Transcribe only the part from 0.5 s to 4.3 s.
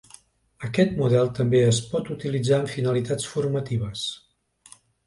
Aquest model també es pot utilitzar amb finalitats formatives.